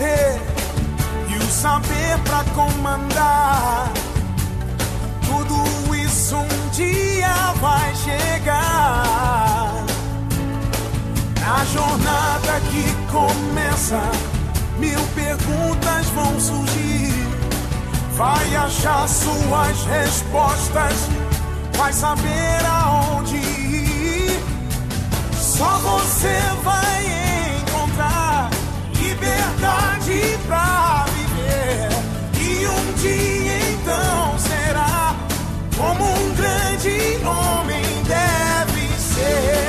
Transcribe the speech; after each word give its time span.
E 0.00 1.36
o 1.36 1.50
saber 1.50 2.18
pra 2.24 2.42
comandar. 2.54 3.90
Tudo 5.26 5.94
isso 5.94 6.36
um 6.36 6.70
dia 6.70 7.52
vai 7.60 7.94
chegar. 7.96 9.84
Na 11.40 11.64
jornada 11.66 12.60
que 12.70 13.12
começa, 13.12 14.00
mil 14.78 15.00
perguntas 15.14 16.06
vão 16.14 16.40
surgir. 16.40 17.28
Vai 18.16 18.56
achar 18.56 19.06
suas 19.06 19.84
respostas, 19.84 21.08
vai 21.76 21.92
saber 21.92 22.64
aonde 22.66 23.36
ir. 23.36 24.42
Só 25.34 25.68
você 25.78 26.40
vai 26.62 27.21
grande 36.82 37.24
homem 37.24 37.82
deve 38.08 38.88
ser. 38.98 39.62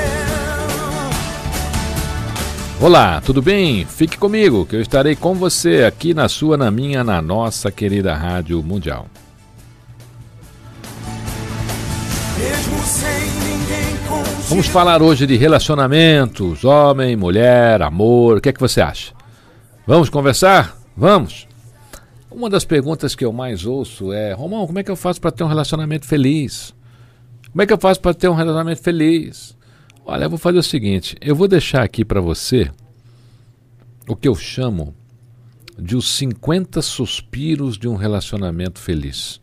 Olá, 2.82 3.22
tudo 3.22 3.42
bem? 3.42 3.86
Fique 3.86 4.18
comigo 4.18 4.66
que 4.66 4.76
eu 4.76 4.82
estarei 4.82 5.16
com 5.16 5.36
você 5.36 5.84
aqui 5.84 6.14
na 6.14 6.28
sua, 6.28 6.58
na 6.58 6.72
minha, 6.72 7.04
na 7.04 7.22
nossa 7.22 7.72
querida 7.72 8.16
Rádio 8.16 8.62
Mundial. 8.64 9.06
Vamos 14.50 14.68
falar 14.68 15.02
hoje 15.02 15.26
de 15.26 15.36
relacionamentos, 15.36 16.66
homem, 16.66 17.16
mulher, 17.16 17.82
amor. 17.82 18.38
O 18.38 18.42
que 18.42 18.50
é 18.50 18.54
que 18.54 18.60
você 18.60 18.82
acha? 18.82 19.14
Vamos 19.88 20.10
conversar? 20.10 20.78
Vamos! 20.96 21.48
Uma 22.30 22.50
das 22.50 22.66
perguntas 22.66 23.16
que 23.16 23.24
eu 23.24 23.32
mais 23.32 23.66
ouço 23.66 24.12
é: 24.12 24.34
Romão, 24.34 24.66
como 24.68 24.80
é 24.80 24.84
que 24.84 24.92
eu 24.92 24.96
faço 24.96 25.22
para 25.22 25.32
ter 25.32 25.44
um 25.44 25.48
relacionamento 25.48 26.06
feliz? 26.06 26.74
Como 27.54 27.62
é 27.62 27.68
que 27.68 27.72
eu 27.72 27.78
faço 27.78 28.02
para 28.02 28.16
ter 28.16 28.28
um 28.28 28.34
relacionamento 28.34 28.82
feliz? 28.82 29.56
Olha, 30.04 30.24
eu 30.24 30.30
vou 30.30 30.40
fazer 30.40 30.58
o 30.58 30.64
seguinte: 30.64 31.16
eu 31.22 31.36
vou 31.36 31.48
deixar 31.48 31.84
aqui 31.84 32.04
para 32.04 32.20
você 32.20 32.72
o 34.08 34.16
que 34.16 34.28
eu 34.28 34.34
chamo 34.34 34.96
de 35.78 35.96
os 35.96 36.10
50 36.16 36.82
suspiros 36.82 37.78
de 37.78 37.88
um 37.88 37.96
relacionamento 37.96 38.80
feliz. 38.80 39.40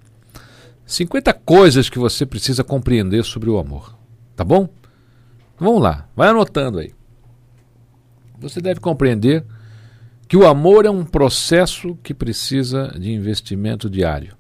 50 0.85 1.33
coisas 1.35 1.89
que 1.89 2.01
você 2.01 2.27
precisa 2.27 2.65
compreender 2.65 3.25
sobre 3.25 3.49
o 3.49 3.61
amor. 3.61 3.97
Tá 4.35 4.43
bom? 4.43 4.69
Vamos 5.57 5.81
lá, 5.81 6.09
vai 6.17 6.31
anotando 6.31 6.81
aí. 6.81 6.93
Você 8.41 8.61
deve 8.61 8.81
compreender 8.81 9.45
que 10.27 10.37
o 10.37 10.49
amor 10.49 10.85
é 10.85 10.91
um 10.91 11.05
processo 11.05 11.97
que 12.03 12.13
precisa 12.13 12.89
de 12.99 13.13
investimento 13.13 13.89
diário. 13.89 14.37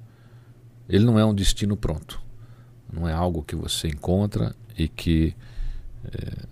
Ele 0.89 1.05
não 1.05 1.21
é 1.21 1.25
um 1.25 1.35
destino 1.35 1.77
pronto. 1.77 2.30
Não 2.93 3.09
é 3.09 3.13
algo 3.13 3.43
que 3.43 3.55
você 3.55 3.89
encontra 3.89 4.55
e 4.77 4.89
que 4.89 5.35
eh, 6.05 6.45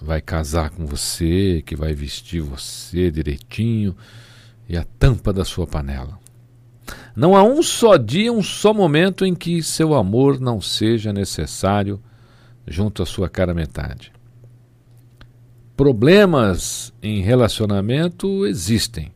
vai 0.00 0.20
casar 0.20 0.70
com 0.70 0.86
você, 0.86 1.62
que 1.64 1.74
vai 1.74 1.94
vestir 1.94 2.40
você 2.40 3.10
direitinho 3.10 3.96
e 4.68 4.76
a 4.76 4.84
tampa 4.98 5.32
da 5.32 5.44
sua 5.44 5.66
panela. 5.66 6.18
Não 7.14 7.34
há 7.34 7.42
um 7.42 7.62
só 7.62 7.96
dia, 7.96 8.32
um 8.32 8.42
só 8.42 8.74
momento 8.74 9.24
em 9.24 9.34
que 9.34 9.62
seu 9.62 9.94
amor 9.94 10.38
não 10.38 10.60
seja 10.60 11.12
necessário 11.12 12.00
junto 12.66 13.02
à 13.02 13.06
sua 13.06 13.28
cara 13.28 13.54
metade. 13.54 14.12
Problemas 15.76 16.92
em 17.02 17.20
relacionamento 17.22 18.46
existem, 18.46 19.12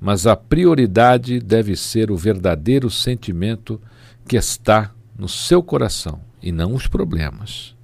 mas 0.00 0.26
a 0.26 0.36
prioridade 0.36 1.40
deve 1.40 1.76
ser 1.76 2.10
o 2.10 2.16
verdadeiro 2.16 2.90
sentimento 2.90 3.80
que 4.26 4.36
está 4.36 4.92
no 5.20 5.28
seu 5.28 5.62
coração 5.62 6.20
e 6.42 6.50
não 6.50 6.74
os 6.74 6.86
problemas. 6.86 7.76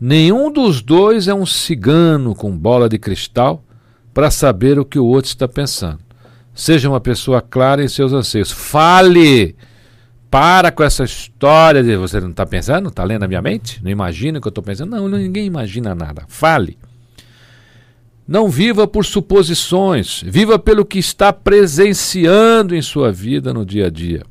Nenhum 0.00 0.50
dos 0.50 0.80
dois 0.80 1.28
é 1.28 1.34
um 1.34 1.44
cigano 1.44 2.34
com 2.34 2.56
bola 2.56 2.88
de 2.88 2.98
cristal 2.98 3.62
para 4.14 4.30
saber 4.30 4.78
o 4.78 4.84
que 4.84 4.98
o 4.98 5.04
outro 5.04 5.28
está 5.28 5.46
pensando. 5.46 6.00
Seja 6.54 6.88
uma 6.88 7.00
pessoa 7.00 7.42
clara 7.42 7.84
em 7.84 7.88
seus 7.88 8.12
anseios. 8.12 8.50
Fale! 8.50 9.54
Para 10.30 10.70
com 10.70 10.82
essa 10.82 11.04
história 11.04 11.82
de 11.82 11.96
você 11.96 12.20
não 12.20 12.30
está 12.30 12.44
pensando? 12.44 12.88
Está 12.88 13.04
lendo 13.04 13.24
a 13.24 13.28
minha 13.28 13.42
mente? 13.42 13.82
Não 13.82 13.90
imagina 13.90 14.38
o 14.38 14.40
que 14.40 14.48
eu 14.48 14.50
estou 14.50 14.64
pensando? 14.64 14.90
Não, 14.90 15.08
ninguém 15.08 15.46
imagina 15.46 15.94
nada. 15.94 16.24
Fale. 16.28 16.78
Não 18.26 18.48
viva 18.48 18.86
por 18.86 19.06
suposições, 19.06 20.22
viva 20.24 20.58
pelo 20.58 20.84
que 20.84 20.98
está 20.98 21.32
presenciando 21.32 22.74
em 22.74 22.82
sua 22.82 23.10
vida 23.10 23.54
no 23.54 23.64
dia 23.64 23.86
a 23.86 23.90
dia. 23.90 24.22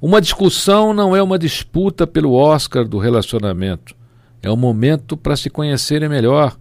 Uma 0.00 0.20
discussão 0.20 0.94
não 0.94 1.14
é 1.14 1.22
uma 1.22 1.38
disputa 1.38 2.06
pelo 2.06 2.32
Oscar 2.32 2.86
do 2.86 2.98
relacionamento. 2.98 3.94
É 4.42 4.50
um 4.50 4.56
momento 4.56 5.16
para 5.16 5.36
se 5.36 5.50
conhecerem 5.50 6.08
melhor. 6.08 6.56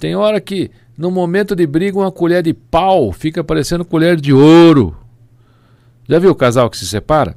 Tem 0.00 0.16
hora 0.16 0.40
que, 0.40 0.70
no 0.98 1.10
momento 1.10 1.54
de 1.54 1.66
briga, 1.66 1.98
uma 1.98 2.10
colher 2.10 2.42
de 2.42 2.52
pau 2.52 3.12
fica 3.12 3.44
parecendo 3.44 3.84
colher 3.84 4.20
de 4.20 4.32
ouro. 4.32 4.96
Já 6.08 6.18
viu 6.18 6.30
o 6.30 6.34
casal 6.34 6.68
que 6.68 6.76
se 6.76 6.86
separa? 6.86 7.36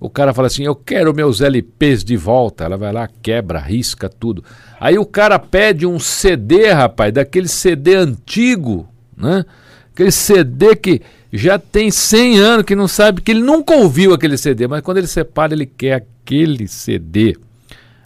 O 0.00 0.10
cara 0.10 0.34
fala 0.34 0.48
assim: 0.48 0.64
Eu 0.64 0.74
quero 0.74 1.14
meus 1.14 1.40
LPs 1.40 2.02
de 2.02 2.16
volta. 2.16 2.64
Ela 2.64 2.76
vai 2.76 2.92
lá, 2.92 3.08
quebra, 3.22 3.60
risca 3.60 4.08
tudo. 4.08 4.42
Aí 4.80 4.98
o 4.98 5.06
cara 5.06 5.38
pede 5.38 5.86
um 5.86 6.00
CD, 6.00 6.72
rapaz, 6.72 7.12
daquele 7.12 7.46
CD 7.46 7.94
antigo, 7.94 8.88
né? 9.16 9.44
Aquele 9.92 10.10
CD 10.10 10.74
que 10.74 11.02
já 11.32 11.58
tem 11.58 11.90
100 11.90 12.38
anos, 12.38 12.66
que 12.66 12.76
não 12.76 12.86
sabe, 12.86 13.22
que 13.22 13.30
ele 13.30 13.40
nunca 13.40 13.74
ouviu 13.74 14.12
aquele 14.12 14.36
CD, 14.36 14.68
mas 14.68 14.82
quando 14.82 14.98
ele 14.98 15.06
separa, 15.06 15.54
ele 15.54 15.64
quer 15.64 15.94
aquele 15.94 16.68
CD. 16.68 17.36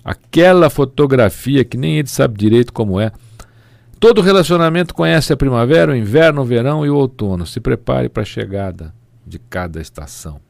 Aquela 0.04 0.70
fotografia 0.70 1.65
que 1.65 1.76
nem 1.76 1.98
ele 1.98 2.09
sabe 2.09 2.38
direito 2.38 2.72
como 2.72 3.00
é. 3.00 3.10
Todo 3.98 4.20
relacionamento 4.20 4.94
conhece 4.94 5.32
a 5.32 5.36
primavera, 5.36 5.91
o 5.91 5.97
inverno, 5.97 6.42
o 6.42 6.44
verão 6.44 6.86
e 6.86 6.91
o 6.91 6.94
outono. 6.94 7.44
Se 7.44 7.59
prepare 7.59 8.09
para 8.09 8.22
a 8.22 8.26
chegada 8.26 8.94
de 9.26 9.41
cada 9.41 9.81
estação. 9.81 10.41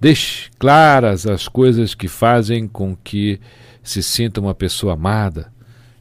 Deixe 0.00 0.48
claras 0.58 1.26
as 1.26 1.48
coisas 1.48 1.92
que 1.92 2.06
fazem 2.06 2.68
com 2.68 2.94
que 2.94 3.40
se 3.82 4.00
sinta 4.00 4.40
uma 4.40 4.54
pessoa 4.54 4.92
amada 4.92 5.50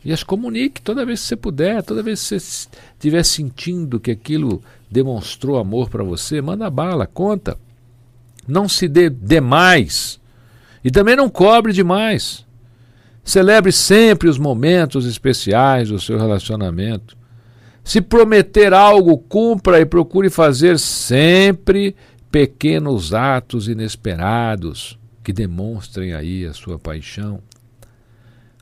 e 0.07 0.13
as 0.13 0.23
comunique 0.23 0.81
toda 0.81 1.05
vez 1.05 1.19
que 1.19 1.27
você 1.27 1.35
puder, 1.35 1.83
toda 1.83 2.01
vez 2.01 2.21
que 2.21 2.39
você 2.39 2.69
estiver 2.97 3.23
sentindo 3.23 3.99
que 3.99 4.11
aquilo 4.11 4.61
demonstrou 4.89 5.57
amor 5.57 5.89
para 5.89 6.03
você, 6.03 6.41
manda 6.41 6.69
bala, 6.69 7.05
conta. 7.05 7.57
Não 8.47 8.67
se 8.67 8.87
dê 8.87 9.09
demais 9.09 10.19
e 10.83 10.89
também 10.89 11.15
não 11.15 11.29
cobre 11.29 11.73
demais. 11.73 12.45
Celebre 13.23 13.71
sempre 13.71 14.29
os 14.29 14.37
momentos 14.37 15.05
especiais 15.05 15.89
do 15.89 15.99
seu 15.99 16.17
relacionamento. 16.17 17.17
Se 17.83 18.01
prometer 18.01 18.73
algo, 18.73 19.17
cumpra 19.17 19.79
e 19.79 19.85
procure 19.85 20.29
fazer 20.29 20.79
sempre 20.79 21.95
pequenos 22.31 23.13
atos 23.13 23.67
inesperados 23.67 24.97
que 25.23 25.33
demonstrem 25.33 26.13
aí 26.13 26.45
a 26.45 26.53
sua 26.53 26.79
paixão. 26.79 27.41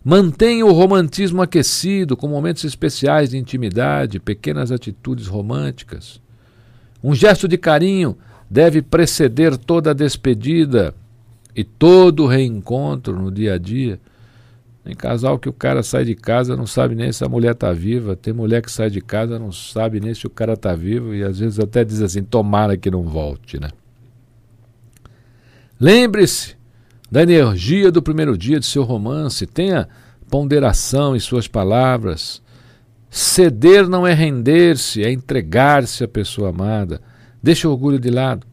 Mantenha 0.07 0.63
o 0.63 0.71
romantismo 0.71 1.41
aquecido 1.41 2.15
com 2.15 2.27
momentos 2.27 2.63
especiais 2.63 3.31
de 3.31 3.39
intimidade, 3.39 4.19
pequenas 4.19 4.71
atitudes 4.71 5.25
românticas. 5.25 6.21
Um 7.03 7.15
gesto 7.15 7.47
de 7.47 7.57
carinho 7.57 8.15
deve 8.47 8.83
preceder 8.83 9.57
toda 9.57 9.95
despedida 9.95 10.93
e 11.55 11.63
todo 11.63 12.27
reencontro 12.27 13.19
no 13.19 13.31
dia 13.31 13.55
a 13.55 13.57
dia. 13.57 13.99
Tem 14.83 14.93
casal 14.93 15.39
que 15.39 15.49
o 15.49 15.53
cara 15.53 15.81
sai 15.81 16.05
de 16.05 16.13
casa 16.13 16.55
não 16.55 16.67
sabe 16.67 16.93
nem 16.93 17.11
se 17.11 17.23
a 17.23 17.27
mulher 17.27 17.53
está 17.53 17.73
viva. 17.73 18.15
Tem 18.15 18.31
mulher 18.31 18.61
que 18.61 18.71
sai 18.71 18.91
de 18.91 19.01
casa 19.01 19.39
não 19.39 19.51
sabe 19.51 19.99
nem 19.99 20.13
se 20.13 20.27
o 20.27 20.29
cara 20.29 20.53
está 20.53 20.75
vivo 20.75 21.15
e 21.15 21.23
às 21.23 21.39
vezes 21.39 21.59
até 21.59 21.83
diz 21.83 22.03
assim: 22.03 22.21
tomara 22.21 22.77
que 22.77 22.91
não 22.91 23.01
volte, 23.01 23.59
né? 23.59 23.69
Lembre-se 25.79 26.54
da 27.15 27.23
energia 27.23 27.93
do 27.93 28.01
primeiro 28.01 28.37
dia 28.37 28.59
de 28.59 28.65
seu 28.65 28.83
romance. 28.83 29.47
Tenha 29.47 29.87
ponderação 30.29 31.15
em 31.15 31.19
suas 31.21 31.47
palavras. 31.47 32.41
Ceder 33.09 33.87
não 33.87 34.05
é 34.05 34.13
render-se, 34.13 35.01
é 35.01 35.09
entregar-se 35.09 36.03
à 36.03 36.09
pessoa 36.09 36.49
amada. 36.49 37.01
Deixe 37.41 37.65
o 37.65 37.71
orgulho 37.71 37.97
de 37.97 38.09
lado 38.09 38.45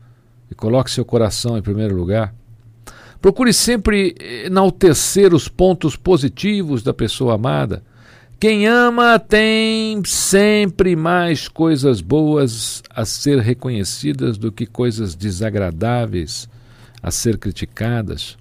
e 0.49 0.55
coloque 0.55 0.93
seu 0.93 1.05
coração 1.05 1.59
em 1.59 1.61
primeiro 1.61 1.97
lugar. 1.97 2.33
Procure 3.21 3.53
sempre 3.53 4.15
enaltecer 4.45 5.35
os 5.35 5.49
pontos 5.49 5.97
positivos 5.97 6.85
da 6.85 6.95
pessoa 6.95 7.35
amada. 7.35 7.83
Quem 8.39 8.69
ama 8.69 9.19
tem 9.19 10.05
sempre 10.05 10.95
mais 10.95 11.49
coisas 11.49 12.01
boas 12.01 12.81
a 12.89 13.05
ser 13.05 13.41
reconhecidas 13.41 14.39
do 14.39 14.53
que 14.53 14.67
coisas 14.67 15.17
desagradáveis 15.17 16.49
a 17.03 17.11
ser 17.11 17.39
criticadas. 17.39 18.41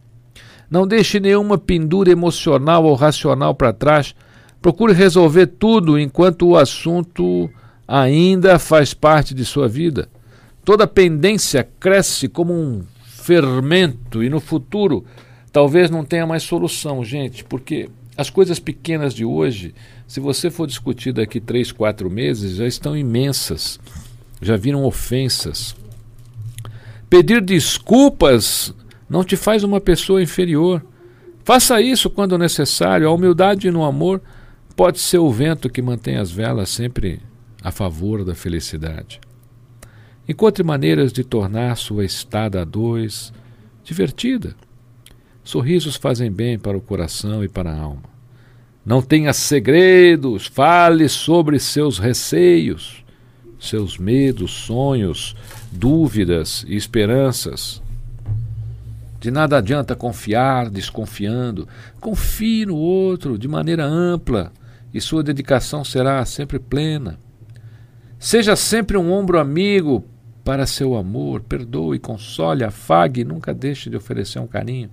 Não 0.72 0.88
deixe 0.88 1.20
nenhuma 1.20 1.58
pendura 1.58 2.10
emocional 2.10 2.86
ou 2.86 2.96
racional 2.96 3.54
para 3.54 3.74
trás. 3.74 4.16
Procure 4.62 4.94
resolver 4.94 5.48
tudo 5.48 6.00
enquanto 6.00 6.48
o 6.48 6.58
assunto 6.58 7.50
ainda 7.86 8.58
faz 8.58 8.94
parte 8.94 9.34
de 9.34 9.44
sua 9.44 9.68
vida. 9.68 10.08
Toda 10.64 10.88
pendência 10.88 11.68
cresce 11.78 12.30
como 12.30 12.54
um 12.54 12.84
fermento 13.04 14.24
e 14.24 14.30
no 14.30 14.40
futuro 14.40 15.04
talvez 15.52 15.90
não 15.92 16.06
tenha 16.06 16.26
mais 16.26 16.44
solução, 16.44 17.04
gente, 17.04 17.44
porque 17.44 17.90
as 18.16 18.30
coisas 18.30 18.58
pequenas 18.58 19.14
de 19.14 19.26
hoje, 19.26 19.76
se 20.08 20.22
você 20.22 20.50
for 20.50 20.68
discutir 20.68 21.12
daqui 21.12 21.42
três, 21.42 21.74
quatro 21.74 22.10
meses, 22.10 22.56
já 22.56 22.66
estão 22.66 22.96
imensas, 22.96 23.78
já 24.42 24.56
viram 24.56 24.86
ofensas. 24.86 25.76
Pedir 27.10 27.42
desculpas 27.42 28.74
não 29.12 29.26
te 29.26 29.36
faz 29.36 29.62
uma 29.62 29.82
pessoa 29.82 30.24
inferior. 30.24 30.82
Faça 31.44 31.82
isso 31.82 32.10
quando 32.10 32.38
necessário. 32.38 33.10
A 33.10 33.12
humildade 33.12 33.70
no 33.70 33.84
amor 33.84 34.22
pode 34.74 35.00
ser 35.00 35.18
o 35.18 35.30
vento 35.30 35.70
que 35.70 35.82
mantém 35.82 36.16
as 36.16 36.32
velas 36.32 36.70
sempre 36.70 37.20
a 37.62 37.72
favor 37.72 38.24
da 38.24 38.34
felicidade. 38.34 39.20
Encontre 40.26 40.64
maneiras 40.64 41.12
de 41.12 41.26
tornar 41.26 41.76
sua 41.76 42.06
estada 42.06 42.62
a 42.62 42.64
dois 42.64 43.34
divertida. 43.84 44.56
Sorrisos 45.44 45.98
fazem 45.98 46.32
bem 46.32 46.58
para 46.58 46.78
o 46.78 46.82
coração 46.82 47.44
e 47.44 47.50
para 47.50 47.70
a 47.70 47.78
alma. 47.78 48.10
Não 48.86 49.02
tenha 49.02 49.34
segredos, 49.34 50.48
fale 50.48 51.10
sobre 51.10 51.60
seus 51.60 52.00
receios, 52.00 53.04
seus 53.60 53.98
medos, 53.98 54.52
sonhos, 54.52 55.36
dúvidas 55.70 56.64
e 56.66 56.78
esperanças. 56.78 57.81
De 59.22 59.30
nada 59.30 59.60
adianta 59.60 59.96
confiar 59.96 60.68
desconfiando. 60.68 61.68
Confie 62.00 62.66
no 62.66 62.76
outro 62.76 63.38
de 63.38 63.48
maneira 63.48 63.86
ampla 63.86 64.52
e 64.92 65.00
sua 65.00 65.22
dedicação 65.22 65.84
será 65.84 66.26
sempre 66.26 66.58
plena. 66.58 67.20
Seja 68.18 68.56
sempre 68.56 68.98
um 68.98 69.12
ombro 69.12 69.40
amigo 69.40 70.04
para 70.44 70.66
seu 70.66 70.96
amor, 70.96 71.42
perdoe, 71.42 72.00
console, 72.00 72.64
afague, 72.64 73.24
nunca 73.24 73.54
deixe 73.54 73.92
de 73.92 73.96
oferecer 73.96 74.40
um 74.40 74.48
carinho. 74.48 74.90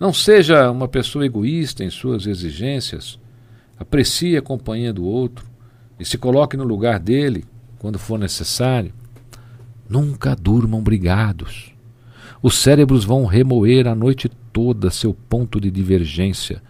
Não 0.00 0.12
seja 0.12 0.68
uma 0.68 0.88
pessoa 0.88 1.24
egoísta 1.24 1.84
em 1.84 1.90
suas 1.90 2.26
exigências. 2.26 3.16
Aprecie 3.78 4.36
a 4.36 4.42
companhia 4.42 4.92
do 4.92 5.04
outro 5.04 5.46
e 6.00 6.04
se 6.04 6.18
coloque 6.18 6.56
no 6.56 6.64
lugar 6.64 6.98
dele 6.98 7.44
quando 7.78 7.96
for 7.96 8.18
necessário. 8.18 8.92
Nunca 9.88 10.34
durmam 10.34 10.82
brigados. 10.82 11.72
Os 12.42 12.56
cérebros 12.56 13.04
vão 13.04 13.26
remoer 13.26 13.86
a 13.86 13.94
noite 13.94 14.30
toda 14.52 14.90
seu 14.90 15.12
ponto 15.12 15.60
de 15.60 15.70
divergência 15.70 16.62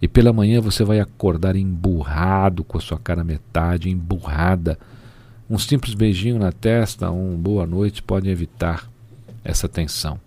e 0.00 0.06
pela 0.06 0.32
manhã 0.32 0.60
você 0.60 0.84
vai 0.84 1.00
acordar 1.00 1.56
emburrado 1.56 2.62
com 2.62 2.78
a 2.78 2.80
sua 2.80 2.98
cara 2.98 3.24
metade, 3.24 3.90
emburrada 3.90 4.78
um 5.48 5.58
simples 5.58 5.94
beijinho 5.94 6.40
na 6.40 6.50
testa, 6.50 7.08
um 7.08 7.36
boa 7.36 7.64
noite 7.64 8.02
podem 8.02 8.32
evitar 8.32 8.90
essa 9.44 9.68
tensão. 9.68 10.18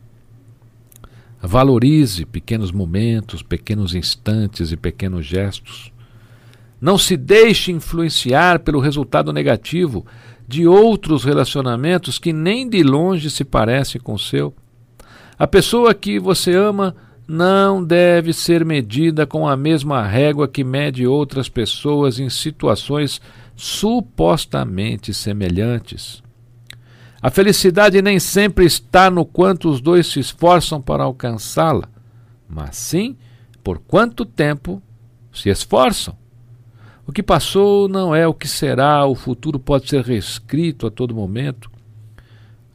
Valorize 1.42 2.26
pequenos 2.26 2.72
momentos, 2.72 3.44
pequenos 3.44 3.94
instantes 3.94 4.72
e 4.72 4.78
pequenos 4.78 5.26
gestos. 5.26 5.92
Não 6.80 6.98
se 6.98 7.18
deixe 7.18 7.72
influenciar 7.72 8.60
pelo 8.60 8.80
resultado 8.80 9.34
negativo 9.34 10.06
de 10.48 10.66
outros 10.66 11.26
relacionamentos 11.26 12.18
que 12.18 12.32
nem 12.32 12.68
de 12.68 12.82
longe 12.82 13.30
se 13.30 13.44
parecem 13.44 14.00
com 14.00 14.14
o 14.14 14.20
seu. 14.20 14.54
A 15.40 15.48
pessoa 15.48 15.94
que 15.94 16.20
você 16.20 16.54
ama 16.54 16.94
não 17.26 17.82
deve 17.82 18.34
ser 18.34 18.66
medida 18.66 19.26
com 19.26 19.48
a 19.48 19.56
mesma 19.56 20.06
régua 20.06 20.50
que 20.50 20.66
mede 20.66 21.08
outras 21.08 21.48
pessoas 21.48 22.20
em 22.20 22.30
situações 22.30 23.22
supostamente 23.56 25.14
semelhantes. 25.14 26.22
A 27.22 27.30
felicidade 27.30 28.02
nem 28.02 28.20
sempre 28.20 28.66
está 28.66 29.10
no 29.10 29.24
quanto 29.24 29.70
os 29.70 29.80
dois 29.80 30.08
se 30.08 30.20
esforçam 30.20 30.82
para 30.82 31.06
alcançá-la, 31.06 31.88
mas 32.46 32.76
sim 32.76 33.16
por 33.64 33.80
quanto 33.80 34.26
tempo 34.26 34.84
se 35.32 35.48
esforçam. 35.48 36.18
O 37.08 37.14
que 37.14 37.24
passou 37.24 37.88
não 37.88 38.14
é 38.14 38.28
o 38.28 38.34
que 38.34 38.48
será, 38.48 39.06
o 39.06 39.16
futuro 39.16 39.58
pode 39.58 39.88
ser 39.88 40.04
reescrito 40.04 40.86
a 40.86 40.92
todo 40.92 41.16
momento. 41.16 41.72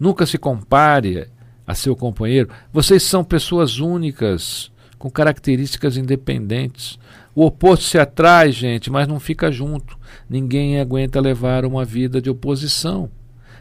Nunca 0.01 0.25
se 0.25 0.39
compare 0.39 1.29
a 1.67 1.75
seu 1.75 1.97
companheiro. 1.97 2.49
Vocês 2.73 3.03
são 3.03 3.25
pessoas 3.25 3.79
únicas, 3.79 4.71
com 4.99 5.11
características 5.11 5.97
independentes. 5.97 6.99
O 7.35 7.45
oposto 7.45 7.85
se 7.85 7.99
atrai, 7.99 8.53
gente, 8.53 8.91
mas 8.91 9.09
não 9.09 9.21
fica 9.21 9.51
junto. 9.51 9.99
Ninguém 10.29 10.81
aguenta 10.81 11.21
levar 11.21 11.65
uma 11.65 11.85
vida 11.85 12.21
de 12.21 12.31
oposição. 12.31 13.11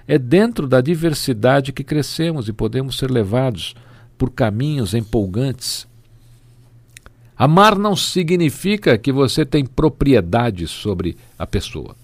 É 0.08 0.18
dentro 0.18 0.68
da 0.68 0.82
diversidade 0.82 1.72
que 1.72 1.84
crescemos 1.84 2.48
e 2.48 2.54
podemos 2.54 2.98
ser 2.98 3.10
levados 3.10 3.74
por 4.18 4.30
caminhos 4.32 4.94
empolgantes. 4.94 5.88
Amar 7.36 7.78
não 7.78 7.96
significa 7.96 8.98
que 8.98 9.12
você 9.12 9.46
tem 9.46 9.66
propriedade 9.66 10.68
sobre 10.68 11.18
a 11.38 11.48
pessoa. 11.48 11.96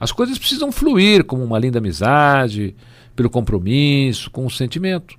As 0.00 0.12
coisas 0.12 0.38
precisam 0.38 0.70
fluir 0.70 1.24
como 1.24 1.42
uma 1.42 1.58
linda 1.58 1.78
amizade, 1.78 2.74
pelo 3.18 3.28
compromisso, 3.28 4.30
com 4.30 4.46
o 4.46 4.50
sentimento. 4.50 5.18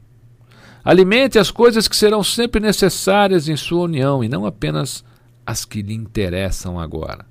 Alimente 0.86 1.38
as 1.38 1.52
coisas 1.52 1.86
que 1.86 1.98
serão 1.98 2.24
sempre 2.24 2.62
necessárias 2.62 3.50
em 3.50 3.58
sua 3.58 3.82
união 3.82 4.24
e 4.24 4.30
não 4.30 4.46
apenas 4.46 5.04
as 5.46 5.66
que 5.66 5.82
lhe 5.82 5.94
interessam 5.94 6.80
agora. 6.80 7.26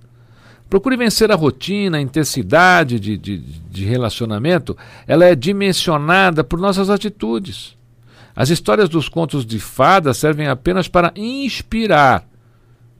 Procure 0.68 0.94
vencer 0.94 1.32
a 1.32 1.36
rotina, 1.36 1.96
a 1.96 2.00
intensidade 2.02 3.00
de, 3.00 3.16
de, 3.16 3.38
de 3.38 3.84
relacionamento, 3.86 4.76
ela 5.06 5.24
é 5.24 5.34
dimensionada 5.34 6.44
por 6.44 6.60
nossas 6.60 6.90
atitudes. 6.90 7.74
As 8.36 8.50
histórias 8.50 8.90
dos 8.90 9.08
contos 9.08 9.46
de 9.46 9.58
fadas 9.58 10.18
servem 10.18 10.48
apenas 10.48 10.86
para 10.86 11.14
inspirar, 11.16 12.28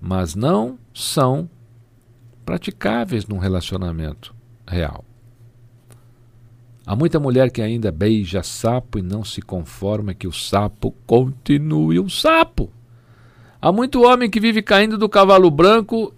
mas 0.01 0.35
não 0.35 0.79
são 0.95 1.51
praticáveis 2.47 3.27
num 3.27 3.37
relacionamento 3.37 4.35
real. 4.67 5.05
Há 6.88 6.97
muita 6.97 7.21
mulher 7.21 7.50
que 7.50 7.61
ainda 7.61 7.92
beija 7.92 8.42
sapo 8.42 8.99
e 8.99 9.02
não 9.02 9.23
se 9.23 9.42
conforma 9.42 10.14
que 10.14 10.26
o 10.26 10.33
sapo 10.33 10.95
continue 11.07 12.00
um 12.00 12.09
sapo. 12.09 12.73
Há 13.61 13.71
muito 13.71 14.04
homem 14.04 14.30
que 14.30 14.40
vive 14.40 14.62
caindo 14.62 14.97
do 14.97 15.07
cavalo 15.07 15.50
branco 15.50 16.14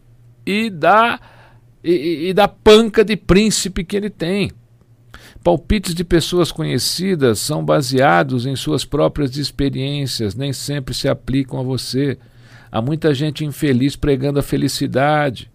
e 0.46 0.70
da 0.70 1.18
e, 1.82 2.28
e 2.28 2.32
da 2.32 2.46
panca 2.46 3.04
de 3.04 3.16
príncipe 3.16 3.82
que 3.82 3.96
ele 3.96 4.08
tem. 4.08 4.52
Palpites 5.42 5.92
de 5.92 6.04
pessoas 6.04 6.52
conhecidas 6.52 7.40
são 7.40 7.64
baseados 7.64 8.46
em 8.46 8.54
suas 8.54 8.84
próprias 8.84 9.36
experiências, 9.36 10.36
nem 10.36 10.52
sempre 10.52 10.94
se 10.94 11.08
aplicam 11.08 11.58
a 11.58 11.64
você. 11.64 12.16
Há 12.70 12.80
muita 12.80 13.12
gente 13.12 13.44
infeliz 13.44 13.96
pregando 13.96 14.38
a 14.38 14.42
felicidade. 14.42 15.50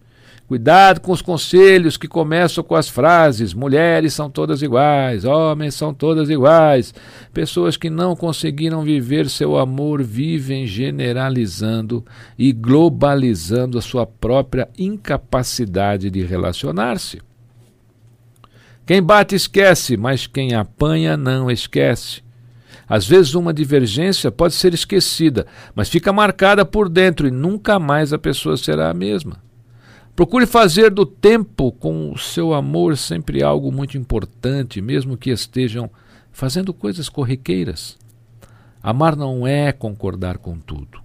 Cuidado 0.48 1.02
com 1.02 1.12
os 1.12 1.24
conselhos 1.24 1.98
que 1.98 2.08
começam 2.08 2.64
com 2.64 2.75
as 2.75 2.88
frases: 2.88 3.52
mulheres 3.52 4.14
são 4.14 4.30
todas 4.30 4.62
iguais, 4.62 5.25
homens 5.25 5.74
são 5.74 5.92
todas 5.92 6.30
iguais. 6.30 6.94
Pessoas 7.34 7.75
que 7.75 7.90
não 7.90 8.16
conseguiram 8.16 8.84
viver 8.84 9.28
seu 9.28 9.58
amor 9.58 10.04
vivem 10.04 10.68
generalizando 10.68 12.06
e 12.38 12.54
globalizando 12.54 13.80
a 13.80 13.82
sua 13.82 14.06
própria 14.06 14.70
incapacidade 14.78 16.12
de 16.12 16.24
relacionar-se. 16.24 17.22
Quem 18.86 19.02
bate 19.02 19.34
esquece, 19.34 19.98
mas 19.98 20.28
quem 20.28 20.54
apanha 20.54 21.18
não 21.18 21.50
esquece. 21.50 22.22
Às 22.88 23.08
vezes, 23.08 23.34
uma 23.34 23.52
divergência 23.52 24.32
pode 24.32 24.54
ser 24.54 24.75
esquecida, 24.75 25.48
mas 25.74 25.90
fica 25.90 26.14
marcada 26.14 26.64
por 26.64 26.88
dentro 26.88 27.28
e 27.28 27.32
nunca 27.32 27.80
mais 27.80 28.14
a 28.14 28.20
pessoa 28.20 28.56
será 28.58 28.92
a 28.92 28.94
mesma. 28.94 29.45
Procure 30.15 30.45
fazer 30.45 30.91
do 30.91 31.05
tempo 31.05 31.74
com 31.74 32.10
o 32.10 32.17
seu 32.17 32.53
amor 32.53 32.95
sempre 32.95 33.43
algo 33.43 33.69
muito 33.69 33.98
importante, 33.98 34.81
mesmo 34.81 35.17
que 35.17 35.29
estejam 35.29 35.91
fazendo 36.31 36.74
coisas 36.74 37.10
corriqueiras. 37.10 37.98
Amar 38.81 39.17
não 39.17 39.45
é 39.45 39.74
concordar 39.74 40.38
com 40.38 40.57
tudo. 40.57 41.01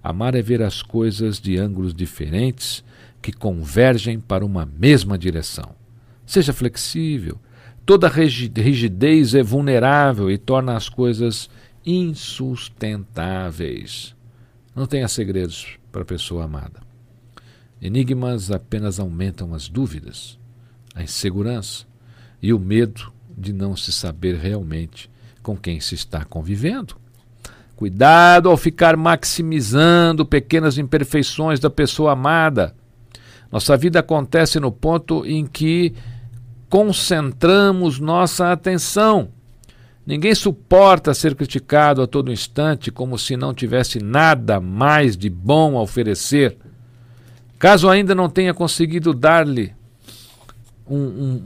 Amar 0.00 0.36
é 0.36 0.42
ver 0.42 0.62
as 0.62 0.80
coisas 0.80 1.40
de 1.40 1.58
ângulos 1.58 1.92
diferentes 1.92 2.84
que 3.20 3.32
convergem 3.32 4.20
para 4.20 4.46
uma 4.46 4.64
mesma 4.64 5.18
direção. 5.18 5.74
Seja 6.24 6.52
flexível. 6.52 7.40
Toda 7.84 8.08
rigidez 8.08 9.34
é 9.34 9.42
vulnerável 9.42 10.30
e 10.30 10.38
torna 10.38 10.76
as 10.76 10.88
coisas 10.88 11.50
insustentáveis. 11.84 14.14
Não 14.72 14.86
tenha 14.86 15.08
segredos 15.08 15.80
para 15.90 16.02
a 16.02 16.06
pessoa 16.06 16.44
amada. 16.44 16.91
Enigmas 17.82 18.52
apenas 18.52 19.00
aumentam 19.00 19.52
as 19.52 19.68
dúvidas, 19.68 20.38
a 20.94 21.02
insegurança 21.02 21.84
e 22.40 22.52
o 22.52 22.58
medo 22.58 23.12
de 23.36 23.52
não 23.52 23.76
se 23.76 23.90
saber 23.90 24.36
realmente 24.36 25.10
com 25.42 25.56
quem 25.56 25.80
se 25.80 25.96
está 25.96 26.24
convivendo. 26.24 26.94
Cuidado 27.74 28.48
ao 28.48 28.56
ficar 28.56 28.96
maximizando 28.96 30.24
pequenas 30.24 30.78
imperfeições 30.78 31.58
da 31.58 31.68
pessoa 31.68 32.12
amada. 32.12 32.72
Nossa 33.50 33.76
vida 33.76 33.98
acontece 33.98 34.60
no 34.60 34.70
ponto 34.70 35.26
em 35.26 35.44
que 35.44 35.92
concentramos 36.68 37.98
nossa 37.98 38.52
atenção. 38.52 39.28
Ninguém 40.06 40.36
suporta 40.36 41.12
ser 41.12 41.34
criticado 41.34 42.00
a 42.00 42.06
todo 42.06 42.30
instante 42.30 42.92
como 42.92 43.18
se 43.18 43.36
não 43.36 43.52
tivesse 43.52 43.98
nada 43.98 44.60
mais 44.60 45.16
de 45.16 45.28
bom 45.28 45.76
a 45.76 45.82
oferecer. 45.82 46.56
Caso 47.62 47.88
ainda 47.88 48.12
não 48.12 48.28
tenha 48.28 48.52
conseguido 48.52 49.14
dar-lhe 49.14 49.72
um, 50.84 50.96
um, 50.96 51.42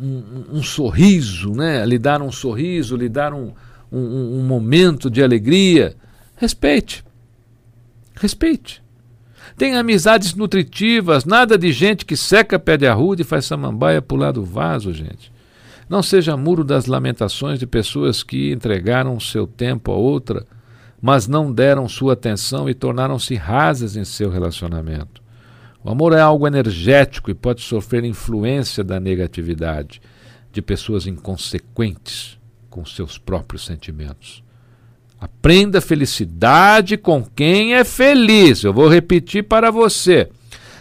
um, 0.50 0.56
um, 0.56 0.62
sorriso, 0.62 1.52
né? 1.52 1.84
lhe 1.84 1.98
dar 1.98 2.22
um 2.22 2.32
sorriso, 2.32 2.96
lhe 2.96 3.06
dar 3.06 3.34
um, 3.34 3.52
um, 3.92 4.42
momento 4.42 5.10
de 5.10 5.22
alegria, 5.22 5.94
respeite. 6.34 7.04
Respeite. 8.14 8.82
Tem 9.58 9.76
amizades 9.76 10.34
nutritivas, 10.34 11.26
nada 11.26 11.58
de 11.58 11.70
gente 11.70 12.06
que 12.06 12.16
seca 12.16 12.58
pé 12.58 12.78
de 12.78 12.86
arruda 12.86 13.20
e 13.20 13.24
faz 13.26 13.44
samambaia 13.44 14.00
pular 14.00 14.32
do 14.32 14.42
vaso, 14.42 14.94
gente. 14.94 15.30
Não 15.86 16.02
seja 16.02 16.34
muro 16.34 16.64
das 16.64 16.86
lamentações 16.86 17.58
de 17.58 17.66
pessoas 17.66 18.22
que 18.22 18.52
entregaram 18.52 19.20
seu 19.20 19.46
tempo 19.46 19.92
a 19.92 19.96
outra, 19.96 20.46
mas 20.98 21.28
não 21.28 21.52
deram 21.52 21.86
sua 21.86 22.14
atenção 22.14 22.70
e 22.70 22.72
tornaram-se 22.72 23.34
rasas 23.34 23.96
em 23.96 24.04
seu 24.04 24.30
relacionamento. 24.30 25.25
O 25.86 25.90
amor 25.90 26.12
é 26.12 26.20
algo 26.20 26.48
energético 26.48 27.30
e 27.30 27.34
pode 27.34 27.62
sofrer 27.62 28.02
influência 28.02 28.82
da 28.82 28.98
negatividade, 28.98 30.02
de 30.50 30.60
pessoas 30.60 31.06
inconsequentes 31.06 32.40
com 32.68 32.84
seus 32.84 33.18
próprios 33.18 33.64
sentimentos. 33.64 34.42
Aprenda 35.20 35.80
felicidade 35.80 36.96
com 36.96 37.22
quem 37.22 37.76
é 37.76 37.84
feliz. 37.84 38.64
Eu 38.64 38.72
vou 38.72 38.88
repetir 38.88 39.44
para 39.44 39.70
você. 39.70 40.28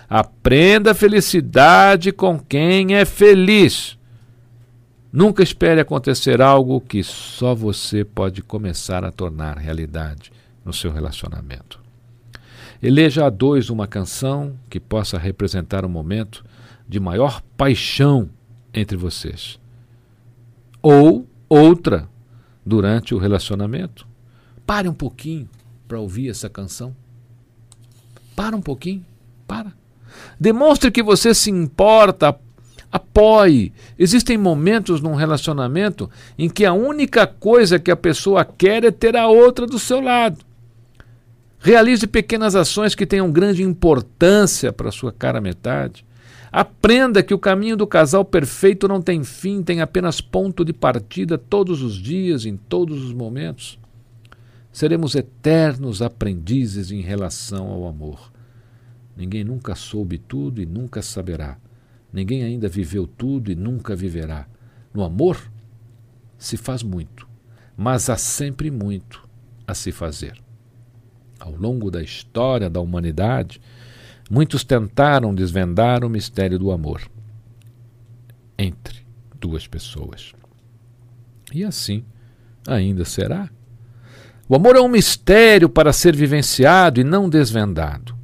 Aprenda 0.09 0.95
felicidade 0.95 2.11
com 2.11 2.39
quem 2.39 2.95
é 2.95 3.05
feliz. 3.05 3.99
Nunca 5.13 5.43
espere 5.43 5.79
acontecer 5.79 6.41
algo 6.41 6.81
que 6.81 7.03
só 7.03 7.53
você 7.53 8.03
pode 8.03 8.41
começar 8.41 9.05
a 9.05 9.11
tornar 9.11 9.59
realidade 9.59 10.31
no 10.65 10.73
seu 10.73 10.91
relacionamento. 10.91 11.84
Eleja 12.85 13.25
a 13.25 13.31
dois 13.31 13.71
uma 13.71 13.87
canção 13.87 14.59
que 14.69 14.79
possa 14.79 15.17
representar 15.17 15.83
um 15.83 15.89
momento 15.89 16.45
de 16.87 16.99
maior 16.99 17.41
paixão 17.57 18.29
entre 18.71 18.95
vocês. 18.95 19.59
Ou 20.83 21.27
outra 21.49 22.07
durante 22.63 23.15
o 23.15 23.17
relacionamento. 23.17 24.07
Pare 24.67 24.87
um 24.87 24.93
pouquinho 24.93 25.49
para 25.87 25.99
ouvir 25.99 26.29
essa 26.29 26.47
canção. 26.47 26.95
Para 28.35 28.55
um 28.55 28.61
pouquinho, 28.61 29.03
para. 29.47 29.73
Demonstre 30.39 30.91
que 30.91 31.01
você 31.01 31.33
se 31.33 31.49
importa 31.49 32.39
Apoie. 32.91 33.73
Existem 33.97 34.37
momentos 34.37 35.01
num 35.01 35.15
relacionamento 35.15 36.07
em 36.37 36.47
que 36.47 36.63
a 36.63 36.73
única 36.73 37.25
coisa 37.25 37.79
que 37.79 37.89
a 37.89 37.95
pessoa 37.95 38.45
quer 38.45 38.83
é 38.83 38.91
ter 38.91 39.17
a 39.17 39.27
outra 39.27 39.65
do 39.65 39.79
seu 39.79 39.99
lado. 39.99 40.37
Realize 41.65 42.05
pequenas 42.05 42.55
ações 42.55 42.93
que 42.93 43.07
tenham 43.07 43.31
grande 43.31 43.63
importância 43.63 44.71
para 44.71 44.89
a 44.89 44.91
sua 44.91 45.11
cara 45.11 45.41
metade. 45.41 46.05
Aprenda 46.51 47.23
que 47.23 47.33
o 47.33 47.39
caminho 47.39 47.75
do 47.75 47.87
casal 47.87 48.23
perfeito 48.23 48.87
não 48.87 49.01
tem 49.01 49.23
fim, 49.23 49.63
tem 49.63 49.81
apenas 49.81 50.21
ponto 50.21 50.63
de 50.63 50.71
partida 50.71 51.39
todos 51.39 51.81
os 51.81 51.95
dias, 51.95 52.45
em 52.45 52.55
todos 52.55 53.03
os 53.03 53.11
momentos. 53.11 53.79
Seremos 54.71 55.15
eternos 55.15 56.03
aprendizes 56.03 56.91
em 56.91 57.01
relação 57.01 57.65
ao 57.69 57.87
amor. 57.87 58.31
Ninguém 59.17 59.43
nunca 59.43 59.73
soube 59.73 60.19
tudo 60.19 60.61
e 60.61 60.67
nunca 60.67 61.01
saberá. 61.01 61.57
Ninguém 62.13 62.43
ainda 62.43 62.69
viveu 62.69 63.07
tudo 63.07 63.51
e 63.51 63.55
nunca 63.55 63.95
viverá. 63.95 64.45
No 64.93 65.03
amor 65.03 65.41
se 66.37 66.57
faz 66.57 66.83
muito, 66.83 67.27
mas 67.75 68.07
há 68.07 68.17
sempre 68.17 68.69
muito 68.69 69.27
a 69.65 69.73
se 69.73 69.91
fazer. 69.91 70.44
Ao 71.45 71.55
longo 71.55 71.91
da 71.91 72.01
história 72.01 72.71
da 72.71 72.81
humanidade, 72.81 73.61
muitos 74.31 74.63
tentaram 74.63 75.33
desvendar 75.33 76.03
o 76.03 76.09
mistério 76.09 76.57
do 76.57 76.71
amor 76.71 77.03
entre 78.57 79.05
duas 79.39 79.67
pessoas. 79.67 80.33
E 81.53 81.63
assim 81.63 82.03
ainda 82.67 83.05
será. 83.05 83.47
O 84.49 84.55
amor 84.55 84.75
é 84.75 84.81
um 84.81 84.87
mistério 84.87 85.69
para 85.69 85.93
ser 85.93 86.15
vivenciado 86.15 86.99
e 86.99 87.03
não 87.03 87.29
desvendado. 87.29 88.15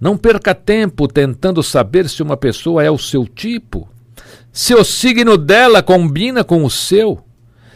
Não 0.00 0.16
perca 0.16 0.54
tempo 0.54 1.06
tentando 1.06 1.62
saber 1.62 2.08
se 2.08 2.22
uma 2.22 2.36
pessoa 2.36 2.82
é 2.82 2.90
o 2.90 2.96
seu 2.96 3.26
tipo, 3.26 3.86
se 4.50 4.72
o 4.72 4.82
signo 4.82 5.36
dela 5.36 5.82
combina 5.82 6.42
com 6.42 6.64
o 6.64 6.70
seu, 6.70 7.22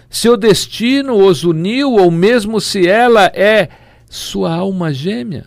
se 0.09 0.31
o 0.31 0.37
destino 0.37 1.15
os 1.27 1.45
uniu 1.45 1.93
ou 1.93 2.11
mesmo 2.11 2.59
se 2.59 2.89
ela 2.89 3.27
é 3.35 3.69
sua 4.15 4.55
alma 4.55 4.93
gêmea. 4.93 5.47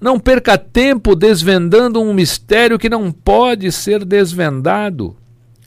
Não 0.00 0.18
perca 0.18 0.58
tempo 0.58 1.14
desvendando 1.14 2.00
um 2.00 2.12
mistério 2.12 2.78
que 2.78 2.88
não 2.88 3.12
pode 3.12 3.70
ser 3.70 4.04
desvendado. 4.04 5.16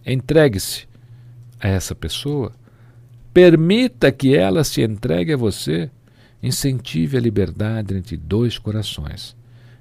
Entregue-se 0.06 0.88
a 1.60 1.68
essa 1.68 1.96
pessoa. 1.96 2.52
Permita 3.34 4.12
que 4.12 4.36
ela 4.36 4.64
se 4.64 4.82
entregue 4.82 5.34
a 5.34 5.38
você. 5.38 5.90
Incentive 6.44 7.18
a 7.18 7.20
liberdade 7.20 7.96
entre 7.96 8.16
dois 8.18 8.58
corações 8.60 9.36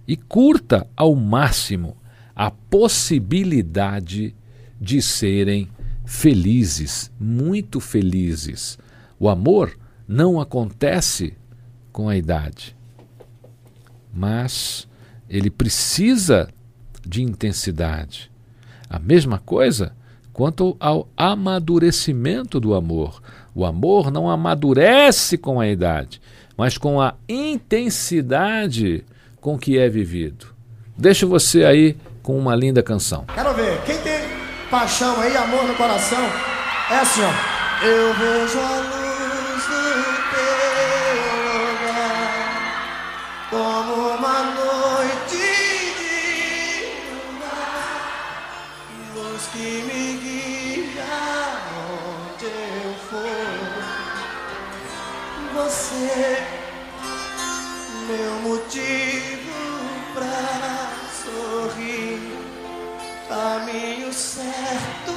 e 0.06 0.16
curta 0.16 0.86
ao 0.96 1.14
máximo 1.14 1.96
a 2.34 2.50
possibilidade 2.50 4.34
de 4.80 5.02
serem 5.02 5.68
felizes, 6.04 7.10
muito 7.18 7.80
felizes. 7.80 8.78
O 9.18 9.28
amor 9.28 9.76
não 10.06 10.40
acontece 10.40 11.34
com 11.94 12.08
a 12.08 12.16
idade, 12.16 12.76
mas 14.12 14.88
ele 15.30 15.48
precisa 15.48 16.48
de 17.06 17.22
intensidade. 17.22 18.32
A 18.90 18.98
mesma 18.98 19.38
coisa 19.38 19.94
quanto 20.32 20.76
ao 20.80 21.08
amadurecimento 21.16 22.58
do 22.58 22.74
amor. 22.74 23.22
O 23.54 23.64
amor 23.64 24.10
não 24.10 24.28
amadurece 24.28 25.38
com 25.38 25.60
a 25.60 25.68
idade, 25.68 26.20
mas 26.56 26.76
com 26.76 27.00
a 27.00 27.14
intensidade 27.28 29.04
com 29.40 29.56
que 29.56 29.78
é 29.78 29.88
vivido. 29.88 30.46
Deixo 30.98 31.28
você 31.28 31.64
aí 31.64 31.96
com 32.24 32.36
uma 32.36 32.56
linda 32.56 32.82
canção. 32.82 33.24
Quero 33.32 33.54
ver, 33.54 33.80
quem 33.84 33.98
tem 33.98 34.20
paixão 34.68 35.20
aí, 35.20 35.36
amor 35.36 35.62
no 35.68 35.74
coração, 35.76 36.26
é 36.90 36.96
assim, 36.96 37.20
ó. 37.22 37.86
Eu 37.86 38.14
vejo 38.14 38.58
a 38.58 38.83
luz 49.34 49.46
que 49.48 49.82
me 49.82 50.16
guia 50.22 51.04
onde 51.90 52.46
eu 52.46 52.94
for. 53.08 53.74
Você, 55.54 56.14
meu 58.06 58.32
motivo 58.48 59.04
caminho 63.28 64.12
certo. 64.12 65.13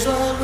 Vejo 0.00 0.39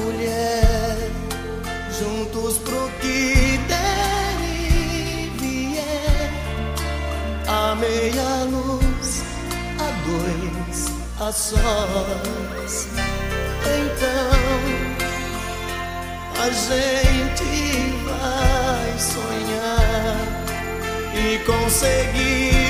mulher 0.00 0.96
juntos 1.96 2.58
pro 2.58 2.90
que 3.00 3.58
der 3.68 4.34
e 4.42 5.30
vier, 5.38 6.30
a 7.46 7.74
meia 7.76 8.44
luz, 8.50 9.22
a 9.78 9.90
dois, 10.08 10.86
a 11.20 11.32
sós. 11.32 12.88
Então 13.62 14.40
a 16.42 16.50
gente 16.50 17.52
vai 18.04 18.98
sonhar 18.98 20.16
e 21.14 21.38
conseguir 21.44 22.69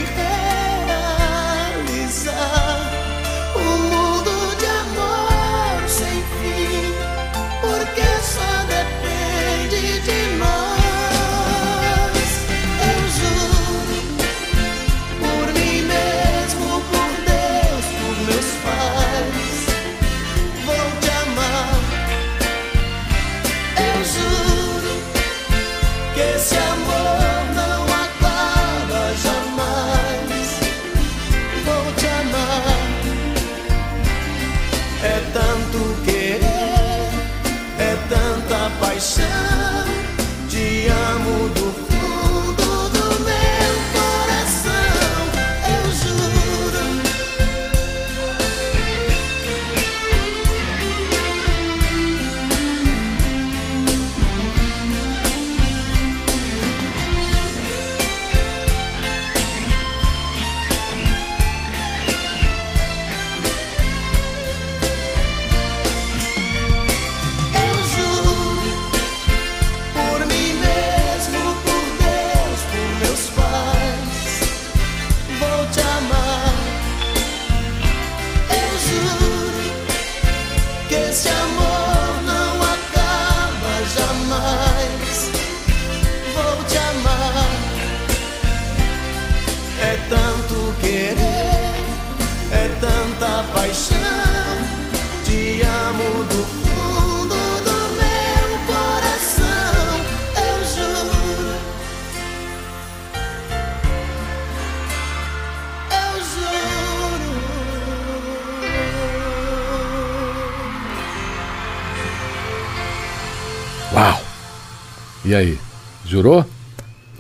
E 115.23 115.35
aí? 115.35 115.59
Jurou? 116.07 116.47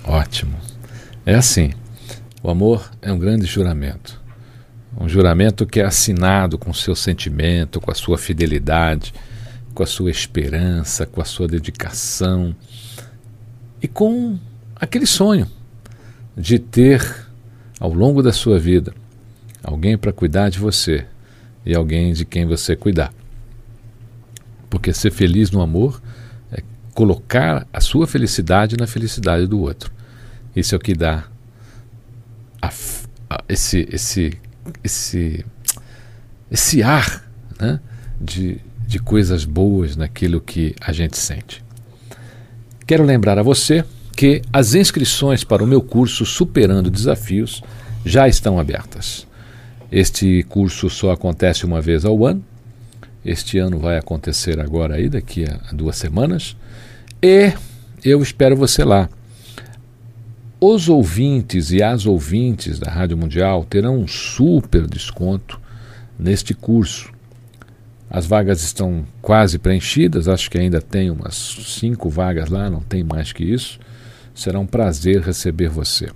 Ótimo. 0.04 0.56
É 1.26 1.34
assim: 1.34 1.72
o 2.42 2.50
amor 2.50 2.90
é 3.02 3.12
um 3.12 3.18
grande 3.18 3.44
juramento. 3.44 4.18
Um 4.98 5.06
juramento 5.06 5.66
que 5.66 5.80
é 5.80 5.84
assinado 5.84 6.56
com 6.56 6.70
o 6.70 6.74
seu 6.74 6.96
sentimento, 6.96 7.80
com 7.80 7.90
a 7.90 7.94
sua 7.94 8.16
fidelidade, 8.16 9.12
com 9.74 9.82
a 9.82 9.86
sua 9.86 10.10
esperança, 10.10 11.04
com 11.04 11.20
a 11.20 11.24
sua 11.24 11.46
dedicação 11.46 12.56
e 13.82 13.86
com 13.86 14.38
aquele 14.74 15.06
sonho 15.06 15.46
de 16.36 16.58
ter 16.58 17.26
ao 17.78 17.92
longo 17.92 18.22
da 18.22 18.32
sua 18.32 18.58
vida 18.58 18.94
alguém 19.62 19.96
para 19.96 20.12
cuidar 20.12 20.48
de 20.48 20.58
você 20.58 21.06
e 21.64 21.74
alguém 21.74 22.14
de 22.14 22.24
quem 22.24 22.46
você 22.46 22.74
cuidar. 22.74 23.12
Porque 24.70 24.92
ser 24.92 25.10
feliz 25.10 25.50
no 25.50 25.60
amor 25.60 26.00
colocar 26.94 27.66
a 27.72 27.80
sua 27.80 28.06
felicidade 28.06 28.76
na 28.76 28.86
felicidade 28.86 29.46
do 29.46 29.60
outro. 29.60 29.90
Isso 30.54 30.74
é 30.74 30.78
o 30.78 30.80
que 30.80 30.94
dá 30.94 31.24
a 32.60 32.70
a- 33.30 33.44
esse, 33.48 33.88
esse, 33.92 34.36
esse, 34.82 35.44
esse 36.50 36.82
ar 36.82 37.24
né, 37.60 37.78
de, 38.20 38.58
de 38.86 38.98
coisas 38.98 39.44
boas 39.44 39.94
naquilo 39.96 40.40
que 40.40 40.74
a 40.80 40.92
gente 40.92 41.16
sente. 41.16 41.62
Quero 42.86 43.04
lembrar 43.04 43.38
a 43.38 43.42
você 43.42 43.84
que 44.16 44.42
as 44.52 44.74
inscrições 44.74 45.44
para 45.44 45.62
o 45.62 45.66
meu 45.66 45.80
curso 45.80 46.26
Superando 46.26 46.90
Desafios 46.90 47.62
já 48.04 48.26
estão 48.26 48.58
abertas. 48.58 49.26
Este 49.92 50.42
curso 50.48 50.90
só 50.90 51.12
acontece 51.12 51.64
uma 51.64 51.80
vez 51.80 52.04
ao 52.04 52.26
ano. 52.26 52.44
Este 53.24 53.58
ano 53.58 53.78
vai 53.78 53.98
acontecer 53.98 54.58
agora 54.58 54.94
aí, 54.94 55.08
daqui 55.08 55.44
a 55.44 55.72
duas 55.72 55.96
semanas. 55.96 56.56
E 57.22 57.52
eu 58.04 58.22
espero 58.22 58.56
você 58.56 58.82
lá. 58.82 59.08
Os 60.60 60.88
ouvintes 60.88 61.70
e 61.70 61.82
as 61.82 62.06
ouvintes 62.06 62.78
da 62.78 62.90
Rádio 62.90 63.16
Mundial 63.16 63.64
terão 63.64 63.98
um 63.98 64.06
super 64.06 64.86
desconto 64.86 65.60
neste 66.18 66.54
curso. 66.54 67.10
As 68.10 68.26
vagas 68.26 68.62
estão 68.62 69.06
quase 69.22 69.58
preenchidas, 69.58 70.28
acho 70.28 70.50
que 70.50 70.58
ainda 70.58 70.80
tem 70.80 71.10
umas 71.10 71.34
cinco 71.34 72.10
vagas 72.10 72.50
lá, 72.50 72.68
não 72.68 72.80
tem 72.80 73.04
mais 73.04 73.32
que 73.32 73.44
isso. 73.44 73.78
Será 74.34 74.58
um 74.58 74.66
prazer 74.66 75.22
receber 75.22 75.68
você. 75.68 76.08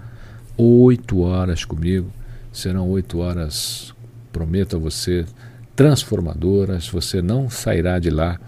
Oito 0.57 1.21
horas 1.21 1.65
comigo. 1.65 2.11
Serão 2.53 2.91
oito 2.91 3.21
horas, 3.21 3.95
prometo 4.33 4.75
a 4.75 4.79
você, 4.81 5.25
transformadoras. 5.77 6.89
Você 6.89 7.23
não 7.23 7.49
sairá 7.49 8.01
de 8.01 8.11
lá 8.11 8.41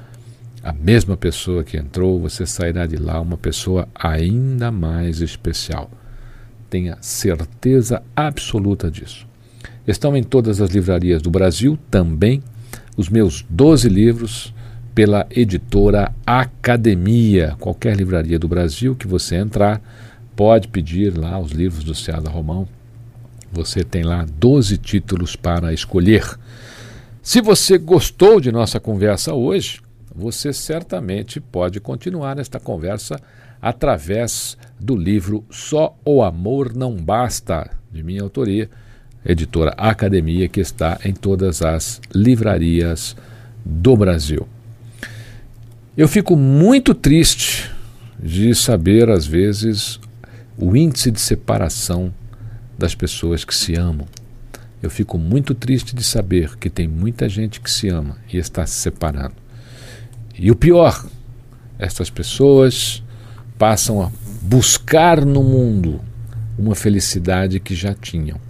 a 0.60 0.72
mesma 0.72 1.16
pessoa 1.16 1.62
que 1.62 1.76
entrou, 1.76 2.18
você 2.18 2.44
sairá 2.44 2.84
de 2.84 2.96
lá 2.96 3.20
uma 3.20 3.36
pessoa 3.36 3.88
ainda 3.94 4.72
mais 4.72 5.20
especial. 5.20 5.88
Tenha 6.68 6.98
certeza 7.00 8.02
absoluta 8.16 8.90
disso. 8.90 9.24
Estão 9.86 10.16
em 10.16 10.24
todas 10.24 10.60
as 10.60 10.70
livrarias 10.70 11.22
do 11.22 11.30
Brasil 11.30 11.78
também 11.90 12.42
os 12.96 13.08
meus 13.08 13.44
12 13.48 13.88
livros 13.88 14.54
pela 14.94 15.26
editora 15.30 16.12
Academia. 16.26 17.56
Qualquer 17.58 17.96
livraria 17.96 18.38
do 18.38 18.48
Brasil 18.48 18.94
que 18.94 19.06
você 19.06 19.36
entrar, 19.36 19.80
pode 20.34 20.68
pedir 20.68 21.16
lá 21.16 21.38
os 21.38 21.52
livros 21.52 21.84
do 21.84 21.94
Ceará 21.94 22.30
Romão. 22.30 22.68
Você 23.52 23.82
tem 23.82 24.02
lá 24.02 24.26
12 24.38 24.78
títulos 24.78 25.36
para 25.36 25.72
escolher. 25.72 26.24
Se 27.22 27.40
você 27.40 27.78
gostou 27.78 28.40
de 28.40 28.50
nossa 28.50 28.80
conversa 28.80 29.34
hoje, 29.34 29.80
você 30.14 30.52
certamente 30.52 31.40
pode 31.40 31.80
continuar 31.80 32.38
esta 32.38 32.58
conversa 32.58 33.20
através 33.60 34.56
do 34.78 34.96
livro 34.96 35.44
Só 35.50 35.96
o 36.04 36.22
Amor 36.22 36.74
Não 36.74 36.96
Basta, 36.96 37.70
de 37.92 38.02
minha 38.02 38.22
autoria, 38.22 38.70
editora 39.24 39.74
Academia, 39.76 40.48
que 40.48 40.60
está 40.60 40.98
em 41.04 41.12
todas 41.12 41.62
as 41.62 42.00
livrarias 42.14 43.16
do 43.64 43.96
Brasil. 43.96 44.48
Eu 45.96 46.08
fico 46.08 46.36
muito 46.36 46.94
triste 46.94 47.70
de 48.22 48.54
saber, 48.54 49.10
às 49.10 49.26
vezes, 49.26 50.00
o 50.56 50.76
índice 50.76 51.10
de 51.10 51.20
separação 51.20 52.12
das 52.78 52.94
pessoas 52.94 53.44
que 53.44 53.54
se 53.54 53.74
amam. 53.74 54.06
Eu 54.82 54.88
fico 54.88 55.18
muito 55.18 55.54
triste 55.54 55.94
de 55.94 56.02
saber 56.02 56.56
que 56.56 56.70
tem 56.70 56.88
muita 56.88 57.28
gente 57.28 57.60
que 57.60 57.70
se 57.70 57.88
ama 57.88 58.16
e 58.32 58.38
está 58.38 58.66
se 58.66 58.74
separando. 58.74 59.34
E 60.38 60.50
o 60.50 60.56
pior, 60.56 61.04
estas 61.78 62.08
pessoas 62.08 63.02
passam 63.58 64.00
a 64.00 64.10
buscar 64.40 65.24
no 65.24 65.42
mundo 65.42 66.00
uma 66.58 66.74
felicidade 66.74 67.60
que 67.60 67.74
já 67.74 67.94
tinham. 67.94 68.40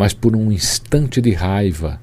Mas 0.00 0.14
por 0.14 0.34
um 0.34 0.50
instante 0.50 1.20
de 1.20 1.30
raiva, 1.30 2.00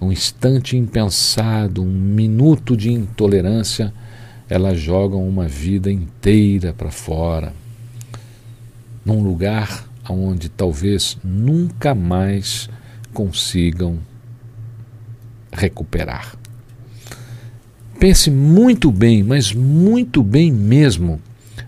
um 0.00 0.12
instante 0.12 0.76
impensado, 0.76 1.82
um 1.82 1.92
minuto 1.92 2.76
de 2.76 2.92
intolerância, 2.92 3.92
elas 4.48 4.78
jogam 4.78 5.28
uma 5.28 5.48
vida 5.48 5.90
inteira 5.90 6.72
para 6.72 6.92
fora, 6.92 7.52
num 9.04 9.24
lugar 9.24 9.88
onde 10.08 10.48
talvez 10.48 11.18
nunca 11.24 11.96
mais 11.96 12.70
consigam 13.12 13.98
recuperar. 15.52 16.36
Pense 17.98 18.30
muito 18.30 18.88
bem, 18.92 19.24
mas 19.24 19.52
muito 19.52 20.22
bem 20.22 20.52
mesmo, 20.52 21.20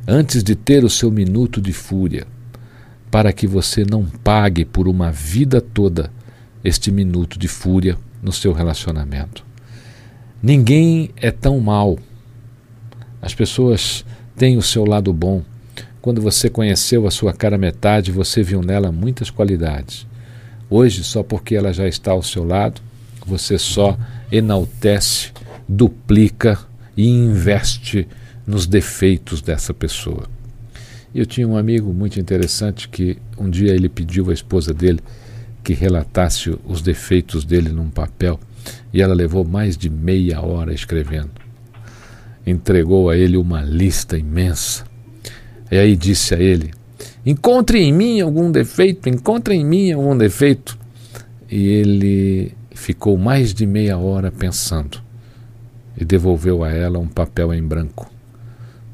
antes 0.07 0.45
de 0.45 0.55
ter 0.55 0.85
o 0.85 0.89
seu 0.89 1.11
minuto 1.11 1.61
de 1.61 1.73
fúria, 1.73 2.29
para 3.15 3.33
que 3.33 3.47
você 3.47 3.85
não 3.89 4.05
pague 4.05 4.65
por 4.65 4.89
uma 4.89 5.13
vida 5.13 5.61
toda 5.61 6.11
este 6.65 6.91
minuto 6.91 7.39
de 7.39 7.47
fúria 7.47 7.97
no 8.21 8.33
seu 8.33 8.53
relacionamento. 8.53 9.47
Ninguém 10.43 11.11
é 11.15 11.31
tão 11.31 11.61
mal 11.61 11.97
as 13.23 13.33
pessoas 13.33 14.05
têm 14.37 14.57
o 14.57 14.63
seu 14.63 14.85
lado 14.85 15.13
bom. 15.13 15.45
Quando 16.03 16.21
você 16.21 16.51
conheceu 16.51 17.07
a 17.07 17.11
sua 17.13 17.33
cara 17.33 17.57
metade, 17.57 18.11
você 18.11 18.43
viu 18.43 18.61
nela 18.61 18.91
muitas 18.91 19.31
qualidades. 19.31 20.09
Hoje, 20.69 21.05
só 21.05 21.23
porque 21.23 21.55
ela 21.55 21.73
já 21.73 21.87
está 21.87 22.11
ao 22.11 22.23
seu 22.23 22.43
lado, 22.43 22.83
você 23.25 23.59
só 23.59 23.97
enaltece, 24.33 25.31
duplica 25.69 26.59
e 26.97 27.07
investe 27.07 28.09
nos 28.45 28.67
defeitos 28.67 29.41
dessa 29.41 29.73
pessoa. 29.73 30.34
Eu 31.15 31.25
tinha 31.25 31.47
um 31.47 31.57
amigo 31.57 31.93
muito 31.93 32.19
interessante 32.19 32.89
que 32.89 33.19
um 33.39 33.49
dia 33.49 33.73
ele 33.73 33.89
pediu 33.89 34.31
à 34.31 34.33
esposa 34.33 34.75
dele 34.75 35.01
que 35.63 35.73
relatasse 35.73 36.59
os 36.67 36.83
defeitos 36.83 37.45
dele 37.45 37.69
num 37.69 37.89
papel 37.89 38.39
e 38.93 39.01
ela 39.01 39.15
levou 39.15 39.45
mais 39.45 39.77
de 39.77 39.89
meia 39.89 40.41
hora 40.41 40.75
escrevendo 40.75 41.45
entregou 42.47 43.09
a 43.09 43.17
ele 43.17 43.37
uma 43.37 43.63
lista 43.63 44.19
imensa. 44.19 44.85
E 45.71 45.77
aí 45.77 45.97
disse 45.97 46.35
a 46.35 46.39
ele: 46.39 46.73
Encontre 47.25 47.79
em 47.79 47.93
mim 47.93 48.21
algum 48.21 48.51
defeito, 48.51 49.09
encontre 49.09 49.55
em 49.55 49.65
mim 49.65 49.93
algum 49.93 50.17
defeito. 50.17 50.79
E 51.51 51.67
ele 51.69 52.53
ficou 52.75 53.17
mais 53.17 53.55
de 53.55 53.67
meia 53.67 53.97
hora 53.97 54.31
pensando 54.31 55.01
e 55.97 56.05
devolveu 56.05 56.65
a 56.65 56.71
ela 56.71 56.99
um 56.99 57.07
papel 57.07 57.55
em 57.55 57.63
branco, 57.63 58.11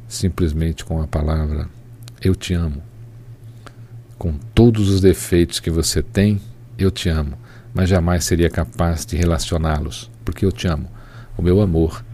simplesmente 0.06 0.85
com 0.85 1.00
a 1.00 1.06
palavra: 1.06 1.68
Eu 2.22 2.35
te 2.35 2.52
amo. 2.52 2.83
Com 4.18 4.35
todos 4.54 4.90
os 4.90 5.00
defeitos 5.00 5.59
que 5.59 5.70
você 5.70 6.02
tem, 6.02 6.38
eu 6.78 6.90
te 6.90 7.09
amo, 7.09 7.38
mas 7.72 7.88
jamais 7.88 8.24
seria 8.24 8.50
capaz 8.50 9.06
de 9.06 9.16
relacioná-los, 9.16 10.11
porque 10.22 10.44
eu 10.44 10.52
te 10.52 10.68
amo. 10.68 10.90
O 11.38 11.40
meu 11.40 11.62
amor 11.62 12.04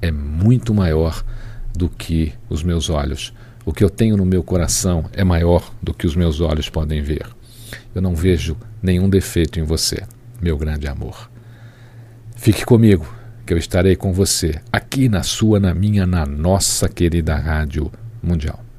é 0.00 0.10
muito 0.10 0.74
maior 0.74 1.24
do 1.72 1.88
que 1.88 2.32
os 2.48 2.64
meus 2.64 2.90
olhos. 2.90 3.32
O 3.64 3.72
que 3.72 3.84
eu 3.84 3.88
tenho 3.88 4.16
no 4.16 4.26
meu 4.26 4.42
coração 4.42 5.08
é 5.12 5.22
maior 5.22 5.72
do 5.80 5.94
que 5.94 6.08
os 6.08 6.16
meus 6.16 6.40
olhos 6.40 6.68
podem 6.68 7.00
ver. 7.00 7.26
Eu 7.94 8.02
não 8.02 8.16
vejo 8.16 8.56
nenhum 8.82 9.08
defeito 9.08 9.60
em 9.60 9.62
você, 9.62 10.02
meu 10.40 10.56
grande 10.56 10.88
amor. 10.88 11.30
Fique 12.34 12.64
comigo, 12.66 13.06
que 13.46 13.54
eu 13.54 13.58
estarei 13.58 13.94
com 13.94 14.12
você, 14.12 14.60
aqui 14.72 15.08
na 15.08 15.22
sua, 15.22 15.60
na 15.60 15.72
minha, 15.72 16.04
na 16.04 16.26
nossa 16.26 16.88
querida 16.88 17.36
Rádio 17.36 17.92
Mundial. 18.20 18.71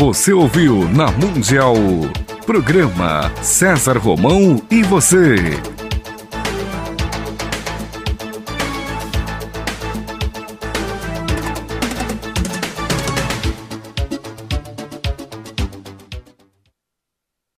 Você 0.00 0.32
ouviu 0.32 0.88
na 0.88 1.10
Mundial. 1.10 1.74
Programa 2.46 3.30
César 3.42 3.98
Romão 3.98 4.56
e 4.70 4.82
você. 4.82 5.36